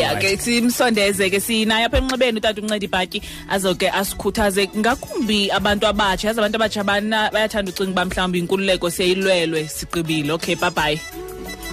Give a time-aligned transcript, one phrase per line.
[0.00, 4.68] ya ke simsondeze ke sinaye apha emnxebeni utata unceda ibhatyi azoke asikhuthaze.
[4.76, 10.32] Ngakumbi abantu abatsha yazi abantu abatsha bana bayathanda ucinga uba mhlawumbi inkululeko siyayilwelwe sigqibile.
[10.32, 11.00] Okay bye bye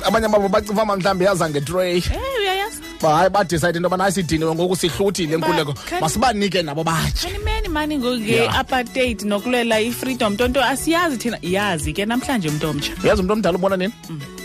[0.05, 1.97] abanye babo bacinga uba mhlawumbi yaza ngetray.
[1.97, 2.81] Eh uyayazi.
[3.01, 5.74] Hayi badicide into yobana asidiniwe ngoku sihluthile inkululeko.
[5.74, 8.60] Can- masibanike nabo batsha kanimeni mani ngoku Yeah.
[8.60, 10.33] apartheid nokulwela i-freedom.
[10.33, 13.94] Nto nto asiyazi thina yazi ke namhlanje umntu omtsha yazi umntu omdala ubona nini?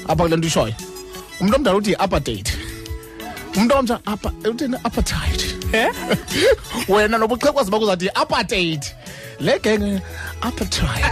[0.09, 0.75] Apha kule nto ishoyo.
[1.41, 2.49] Umntu omdala uthi yi-apartheid
[3.57, 5.41] umntu omtsha apa uthini apartheid.
[5.73, 5.91] Eh?
[6.89, 8.83] wena nobuxhekwazi bakuzathi yi-apartheid
[9.41, 10.03] le genge
[10.43, 11.05] apartheid.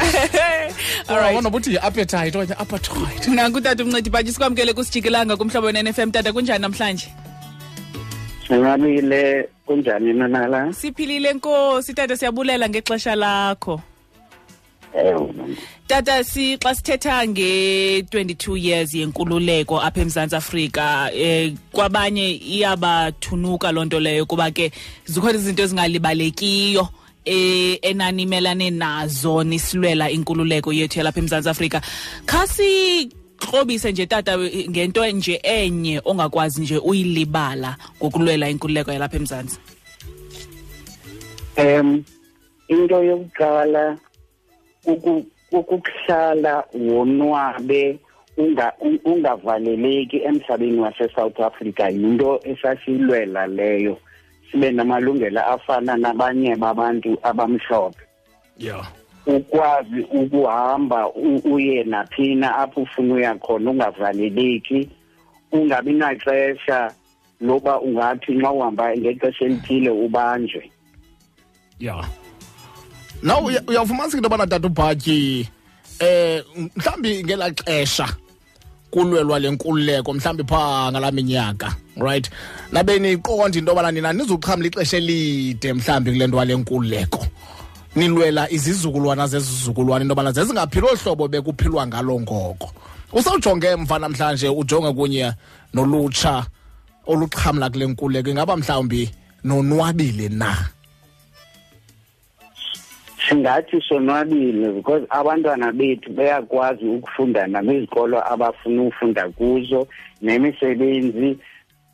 [1.09, 1.67] Alright.
[1.67, 3.29] yi-appetite okanye apartheid.
[3.35, 7.09] Nanku utata umncedi ibhatyi sikwamkele kusijikelanga kumhlobo wen-fm tata kunjani namhlanje?
[8.49, 11.95] Sinqabile kunjani nanala siphilile nkosi.
[11.95, 13.81] Tata siyabulela ngexesha lakho.
[15.87, 24.01] Tata si xa sithetha nge-22 years yenkululeko apha emzantsi afrika eh kwabanye iyabathunuka loo nto
[24.01, 24.73] leyo kuba ke
[25.05, 26.89] zikhona izinto ezingalibalekiyo
[27.25, 31.81] eh enanimelane nazo nisilwela inkululeko yethu yalapha emzantsi afrika.
[32.27, 39.59] Khasikrobise nje tata ngento nje enye ongakwazi nje uyilibala ngokulwela inkululeko yalapha emzantsi.
[41.57, 42.05] Um
[42.69, 43.99] into yokuqala
[44.93, 47.99] uku- ukuhlala wonwabe
[48.37, 53.99] unga un- ungavaleleki emhlabeni wase-South Africa yinto esasiyilwela leyo.
[54.51, 58.01] Sibe namalungelo afana nabanye babantu abamhlophe.
[58.59, 58.87] Yeah
[59.29, 61.13] ukwazi ukuhamba
[61.45, 64.89] uye naphina apho ufuna uya khona ungavaleleki
[65.53, 66.91] ungabi naxesha
[67.41, 70.71] loba ungathi nxa uhamba ngexesha elithile ubanjwe.
[71.79, 72.09] Yeah
[73.23, 75.49] now uya- uyawufumanisa into yobana tata ubhatyi
[75.99, 76.45] eh
[76.77, 78.09] mhlawumbi ngelaa xesha
[78.91, 82.31] kulwelwa le nkululeko mhlawumbi phaa ngalaa minyaka right?
[82.73, 87.27] Nabe niqonda into yobana nina nizuxhamla ixesha elide mhlawumbi kule nto wale nkululeko.
[87.97, 92.73] Nilwela izizukulwana zezizukulwana into yobana zezingaphili olu hlobo bekuphilwa ngalo ngoko.
[93.13, 95.33] Usawujonge mva namhlanje ujonge kunye
[95.75, 96.47] nolutsha
[97.07, 99.11] oluxhamla kule nkululeko ingaba mhlawumbi
[99.45, 100.57] nonwabile na?
[103.29, 109.89] Singathi sonwabile because abantwana bethu bayakwazi ukufunda nakwizikolo abafuna ukufunda kuzo
[110.23, 111.39] nemisebenzi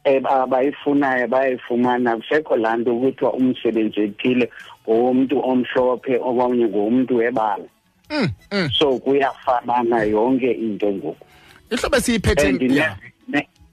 [0.04, 2.16] abayifunayo bayayifumana.
[2.16, 4.50] Kusekho laa nto kuthiwa umsebenzi ethile
[4.88, 7.64] ngowomntu omhlophe okanye ngowomntu webala.
[8.10, 8.70] Mm, mm.
[8.78, 11.26] so kuyafanana yonke into ngoku.
[11.70, 12.52] Ihlobo esiyiphethe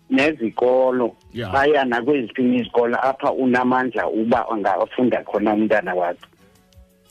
[0.10, 1.16] nezikolo.
[1.34, 1.52] Yeah.
[1.52, 6.28] baya nakweziphi izikolo apha unamandla uba angafunda khona umntana wakhe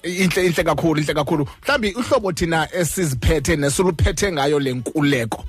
[0.02, 1.46] inhle inhle kakhulu inhle kakhulu.
[1.62, 5.44] Mhlawumbi uhlobo thina esiziphethe nesiluphethe ngayo le nkuleko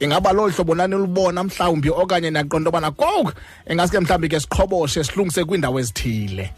[0.00, 3.32] ingaba lolu hlobo nanilubona mhlawumbi okanye naqonda obana koku
[3.70, 6.50] ingaske mhlawumbi ke siqhoboshe silungise kwiindawo ezithile?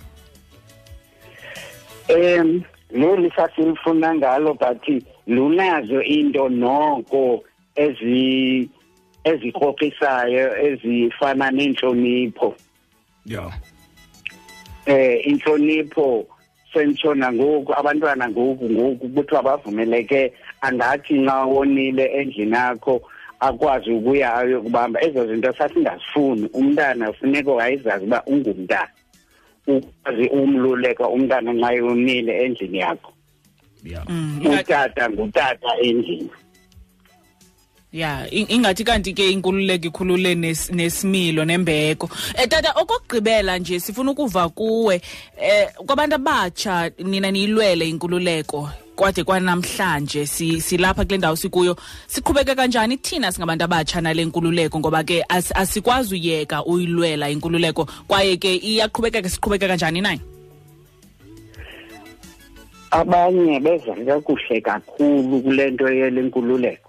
[2.09, 7.45] Um leli sasilifuna ngalo but lunazo into noko
[7.77, 8.71] ezi
[9.25, 12.55] ezikrokisayo ezifana nenhlonipho
[13.25, 13.53] yeah
[14.87, 16.27] eh inhlonipho
[16.81, 23.01] sentshona ngoku abantwana ngoku ngoku kuthiwa bavumeleke angathi nxa wonile endlini yakho
[23.41, 25.01] akwazi ukuya ayokubamba.
[25.05, 26.49] Ezo zinto sasingazifuni.
[26.53, 28.89] Umntana funeka wayezazi uba ungumntana.
[29.67, 33.13] Ukwazi umluleka umntana nxa yonile endlini yakho.
[33.85, 36.31] Yeah Mm, inga- utata ngutata endlini.
[37.97, 42.07] Ya in- ingathi kanti ke inkululeko ikhulule nes- nesimilo nembeko.
[42.07, 45.01] Um tata okokugqibela nje sifuna ukuva kuwe
[45.41, 51.77] eh kwabantu abatsha nina niyilwele inkululeko kwade kwanamhlanje si- silapha kule ndawo sikuyo.
[52.07, 54.79] Siqhubeke kanjani thina singabantu abatsha nale nkululeko?
[54.79, 60.21] Ngoba ke as- asikwazi uyeka uyilwela inkululeko kwaye ke iyaqhubekeka siqhubeke kanjani naye
[62.91, 66.86] abanye beza kakuhle kakhulu kule nto yele nkululeko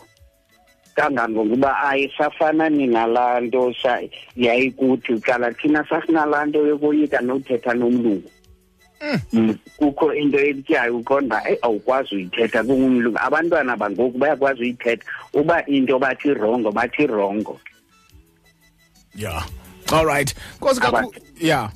[1.01, 4.01] kangangokuba ayisafanani nalaa nto sa-
[4.35, 8.29] yayikuthi kuqala thina sasinalaa nto yokoyika nothetha nomlungu.
[9.33, 13.17] Mm, kukho into etyayo uqonda eyi awukwazi uyithetha kungumlungu.
[13.21, 15.05] Abantwana bangoku bayakwazi uyithetha.
[15.33, 17.59] Uba into bathi rongo bathi rongo.
[19.15, 19.45] Yeah.
[19.93, 20.33] All right.
[20.59, 21.21] Nkosi kakhulu Abantu.
[21.41, 21.69] yeah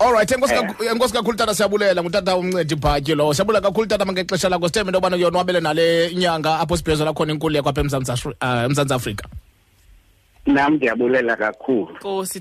[0.00, 0.60] all right enkosi Eh.
[0.62, 2.02] kakhu- enkosi kakhulu tata siyabulela.
[2.02, 4.68] Ngutata umncedi ibhatyi lowo siyabulela kakhulu tata mangexesha lakho.
[4.68, 8.94] Sithembe into yobana uyonwabele nale nyanga apho sibhiyozela khona inkululeko apha emzantsi Afri- ah, emzantsi
[8.94, 9.24] afrika.
[10.46, 11.88] Nam ndiyabulela kakhulu.
[12.00, 12.40] Nkosi